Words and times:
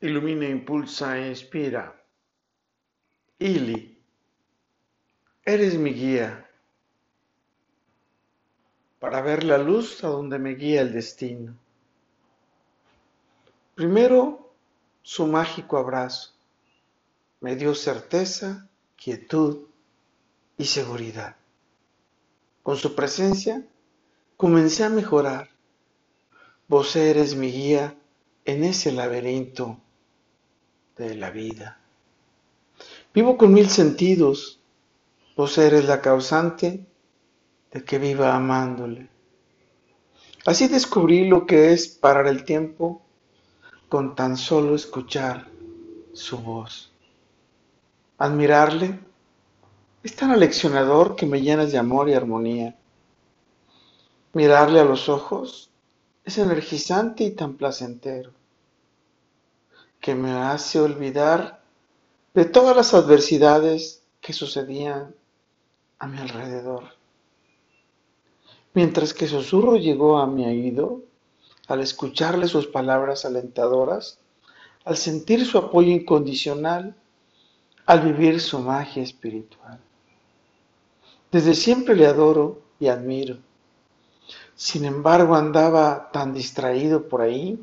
ilumina, 0.00 0.48
impulsa 0.48 1.18
e 1.18 1.28
inspira. 1.28 1.94
Ili, 3.38 3.98
eres 5.44 5.74
mi 5.74 5.92
guía 5.92 6.48
para 9.00 9.20
ver 9.20 9.44
la 9.44 9.58
luz 9.58 10.02
a 10.04 10.08
donde 10.08 10.38
me 10.38 10.54
guía 10.54 10.82
el 10.82 10.92
destino. 10.92 11.56
Primero, 13.74 14.52
su 15.02 15.26
mágico 15.26 15.78
abrazo 15.78 16.34
me 17.40 17.54
dio 17.54 17.74
certeza, 17.74 18.68
quietud 18.96 19.66
y 20.56 20.64
seguridad. 20.64 21.36
Con 22.62 22.76
su 22.76 22.94
presencia 22.94 23.64
comencé 24.36 24.84
a 24.84 24.88
mejorar. 24.88 25.50
Vos 26.66 26.96
eres 26.96 27.36
mi 27.36 27.50
guía 27.50 27.96
en 28.44 28.64
ese 28.64 28.92
laberinto 28.92 29.80
de 30.98 31.14
la 31.14 31.30
vida. 31.30 31.78
Vivo 33.14 33.38
con 33.38 33.54
mil 33.54 33.70
sentidos. 33.70 34.60
Vos 35.36 35.56
eres 35.56 35.84
la 35.86 36.00
causante 36.00 36.84
de 37.70 37.84
que 37.84 37.98
viva 37.98 38.34
amándole. 38.34 39.08
Así 40.44 40.66
descubrí 40.66 41.28
lo 41.28 41.46
que 41.46 41.72
es 41.72 41.88
parar 41.88 42.26
el 42.26 42.44
tiempo 42.44 43.02
con 43.88 44.14
tan 44.16 44.36
solo 44.36 44.74
escuchar 44.74 45.48
su 46.12 46.38
voz. 46.38 46.92
Admirarle 48.18 48.98
es 50.02 50.16
tan 50.16 50.32
aleccionador 50.32 51.14
que 51.14 51.26
me 51.26 51.40
llenas 51.40 51.70
de 51.70 51.78
amor 51.78 52.08
y 52.08 52.14
armonía. 52.14 52.76
Mirarle 54.32 54.80
a 54.80 54.84
los 54.84 55.08
ojos 55.08 55.70
es 56.24 56.38
energizante 56.38 57.24
y 57.24 57.30
tan 57.30 57.54
placentero 57.54 58.37
que 60.00 60.14
me 60.14 60.32
hace 60.32 60.80
olvidar 60.80 61.60
de 62.34 62.44
todas 62.44 62.76
las 62.76 62.94
adversidades 62.94 64.02
que 64.20 64.32
sucedían 64.32 65.14
a 65.98 66.06
mi 66.06 66.18
alrededor. 66.18 66.84
Mientras 68.74 69.12
que 69.12 69.26
susurro 69.26 69.76
llegó 69.76 70.18
a 70.18 70.26
mi 70.26 70.46
oído, 70.46 71.02
al 71.66 71.80
escucharle 71.80 72.48
sus 72.48 72.66
palabras 72.66 73.24
alentadoras, 73.24 74.18
al 74.84 74.96
sentir 74.96 75.44
su 75.44 75.58
apoyo 75.58 75.90
incondicional, 75.90 76.94
al 77.86 78.00
vivir 78.00 78.40
su 78.40 78.58
magia 78.58 79.02
espiritual. 79.02 79.78
Desde 81.30 81.54
siempre 81.54 81.94
le 81.94 82.06
adoro 82.06 82.62
y 82.80 82.88
admiro. 82.88 83.38
Sin 84.54 84.84
embargo, 84.84 85.34
andaba 85.34 86.10
tan 86.12 86.32
distraído 86.32 87.08
por 87.08 87.20
ahí 87.20 87.62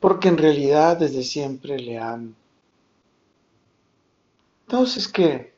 porque 0.00 0.28
en 0.28 0.38
realidad 0.38 0.98
desde 0.98 1.22
siempre 1.22 1.78
le 1.78 1.98
amo. 1.98 2.32
Entonces, 4.66 5.08
¿qué? 5.08 5.54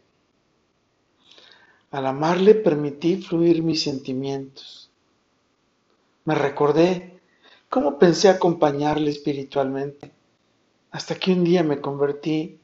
Al 1.90 2.06
amarle 2.06 2.54
permití 2.54 3.16
fluir 3.16 3.62
mis 3.62 3.82
sentimientos. 3.82 4.90
Me 6.24 6.34
recordé 6.34 7.20
cómo 7.68 7.98
pensé 7.98 8.28
acompañarle 8.28 9.10
espiritualmente, 9.10 10.12
hasta 10.90 11.14
que 11.14 11.32
un 11.32 11.44
día 11.44 11.62
me 11.62 11.80
convertí 11.80 12.58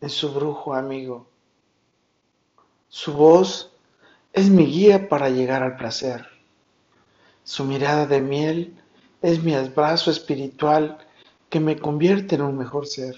en 0.00 0.10
su 0.10 0.32
brujo 0.32 0.74
amigo. 0.74 1.26
Su 2.88 3.14
voz 3.14 3.72
es 4.32 4.50
mi 4.50 4.66
guía 4.66 5.08
para 5.08 5.30
llegar 5.30 5.62
al 5.62 5.76
placer. 5.76 6.26
Su 7.44 7.64
mirada 7.64 8.06
de 8.06 8.20
miel 8.20 8.74
es 9.22 9.42
mi 9.42 9.54
abrazo 9.54 10.10
espiritual 10.10 10.98
que 11.48 11.60
me 11.60 11.78
convierte 11.78 12.34
en 12.34 12.42
un 12.42 12.56
mejor 12.56 12.86
ser. 12.86 13.16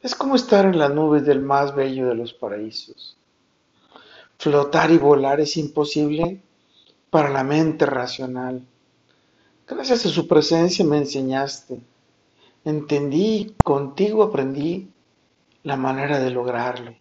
Es 0.00 0.14
como 0.14 0.34
estar 0.34 0.64
en 0.64 0.78
las 0.78 0.92
nubes 0.92 1.24
del 1.24 1.40
más 1.40 1.74
bello 1.74 2.08
de 2.08 2.16
los 2.16 2.32
paraísos. 2.32 3.16
Flotar 4.38 4.90
y 4.90 4.98
volar 4.98 5.40
es 5.40 5.56
imposible 5.56 6.42
para 7.10 7.30
la 7.30 7.44
mente 7.44 7.86
racional. 7.86 8.66
Gracias 9.68 10.04
a 10.06 10.08
su 10.08 10.26
presencia 10.26 10.84
me 10.84 10.98
enseñaste. 10.98 11.80
Entendí 12.64 13.54
contigo 13.62 14.24
aprendí 14.24 14.90
la 15.62 15.76
manera 15.76 16.18
de 16.18 16.30
lograrlo. 16.30 16.94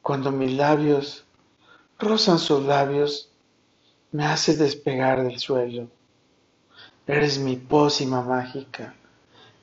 Cuando 0.00 0.32
mis 0.32 0.52
labios 0.52 1.24
rozan 1.98 2.38
sus 2.38 2.64
labios, 2.64 3.30
me 4.10 4.24
haces 4.24 4.58
despegar 4.58 5.22
del 5.22 5.38
suelo. 5.38 5.88
Eres 7.08 7.40
mi 7.40 7.56
pócima 7.56 8.22
mágica, 8.22 8.94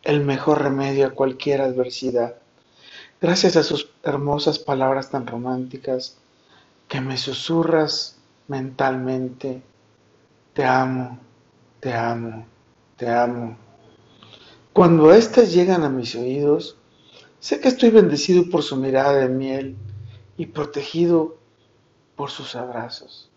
el 0.04 0.20
mejor 0.20 0.62
remedio 0.62 1.08
a 1.08 1.12
cualquier 1.12 1.62
adversidad. 1.62 2.36
Gracias 3.22 3.56
a 3.56 3.64
sus 3.64 3.92
hermosas 4.04 4.60
palabras 4.60 5.10
tan 5.10 5.26
románticas 5.26 6.18
que 6.90 7.00
me 7.00 7.16
susurras 7.16 8.18
mentalmente, 8.50 9.62
te 10.54 10.66
amo, 10.66 11.18
te 11.80 11.94
amo, 11.94 12.46
te 12.98 13.10
amo. 13.10 13.58
Cuando 14.74 15.14
éstas 15.14 15.54
llegan 15.54 15.84
a 15.84 15.90
mis 15.90 16.16
oídos, 16.16 16.76
sé 17.40 17.62
que 17.62 17.70
estoy 17.70 17.90
bendecido 17.90 18.50
por 18.50 18.64
su 18.64 18.76
mirada 18.76 19.14
de 19.14 19.30
miel 19.30 19.78
y 20.36 20.48
protegido 20.48 21.38
por 22.18 22.32
sus 22.32 22.58
abrazos. 22.58 23.30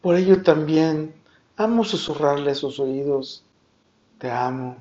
Por 0.00 0.16
ello 0.16 0.42
también 0.42 1.20
Amo 1.60 1.84
susurrarle 1.84 2.52
a 2.52 2.54
sus 2.54 2.80
oídos, 2.80 3.44
te 4.16 4.30
amo, 4.30 4.78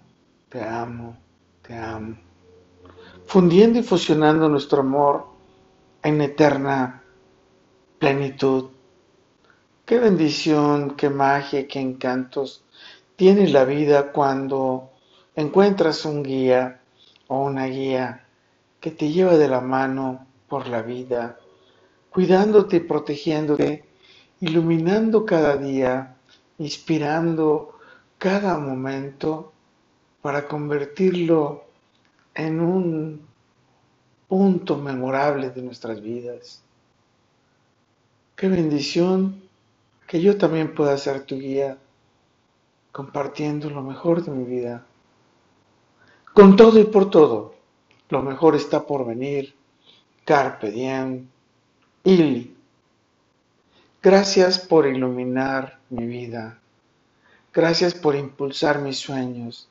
te 0.48 0.64
amo, 0.64 1.18
te 1.62 1.74
amo, 1.74 2.16
fundiendo 3.26 3.80
y 3.80 3.84
fusionando 3.84 4.48
nuestro 4.48 4.80
amor 4.80 5.26
en 6.02 6.22
eterna 6.22 7.04
plenitud. 8.00 8.70
Qué 9.86 10.00
bendición, 10.00 10.92
qué 10.92 11.10
magia, 11.10 11.68
qué 11.68 11.82
encantos 11.82 12.64
tiene 13.18 13.50
la 13.50 13.66
vida 13.66 14.14
cuando 14.14 14.90
encuentras 15.36 16.06
un 16.06 16.24
guía 16.24 16.80
o 17.28 17.44
una 17.44 17.66
guía 17.66 18.26
que 18.80 18.92
te 18.92 19.12
lleva 19.12 19.36
de 19.36 19.50
la 19.50 19.60
mano 19.60 20.26
por 20.48 20.70
la 20.70 20.82
vida, 20.82 21.40
cuidándote 22.10 22.78
y 22.78 22.80
protegiéndote, 22.80 23.84
iluminando 24.40 25.26
cada 25.26 25.58
día 25.58 26.16
inspirando 26.60 27.80
cada 28.18 28.58
momento 28.58 29.52
para 30.22 30.48
convertirlo 30.48 31.64
en 32.36 32.60
un 32.60 33.22
punto 34.28 34.78
memorable 34.78 35.50
de 35.50 35.62
nuestras 35.62 36.02
vidas. 36.02 36.62
Qué 38.36 38.48
bendición 38.48 39.42
que 40.08 40.22
yo 40.22 40.38
también 40.38 40.74
pueda 40.76 40.98
ser 40.98 41.26
tu 41.26 41.40
guía 41.40 41.78
compartiendo 42.92 43.70
lo 43.70 43.82
mejor 43.82 44.24
de 44.24 44.32
mi 44.32 44.44
vida. 44.44 44.86
Con 46.34 46.56
todo 46.56 46.80
y 46.80 46.86
por 46.86 47.10
todo, 47.10 47.56
lo 48.10 48.22
mejor 48.22 48.56
está 48.56 48.86
por 48.86 49.06
venir. 49.06 49.56
Carpe 50.26 50.72
diem. 50.72 51.28
Ili. 52.04 52.59
Gracias 54.02 54.60
por 54.60 54.88
iluminar 54.88 55.80
mi 55.90 56.06
vida. 56.06 56.60
Gracias 57.54 57.94
por 57.94 58.16
impulsar 58.16 58.80
mis 58.80 58.98
sueños. 58.98 59.68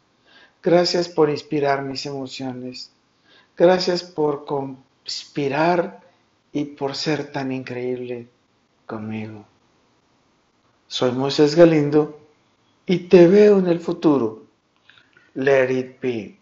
Gracias 0.62 1.08
por 1.08 1.30
inspirar 1.30 1.82
mis 1.82 2.04
emociones. 2.04 2.92
Gracias 3.56 4.02
por 4.02 4.44
conspirar 4.44 6.00
y 6.52 6.64
por 6.64 6.94
ser 6.94 7.32
tan 7.32 7.52
increíble 7.52 8.28
conmigo. 8.84 9.46
Soy 10.88 11.12
Moisés 11.12 11.54
Galindo 11.54 12.20
y 12.86 12.98
te 13.08 13.26
veo 13.28 13.58
en 13.58 13.66
el 13.68 13.80
futuro. 13.80 14.44
Let 15.34 15.70
it 15.70 16.00
be. 16.00 16.37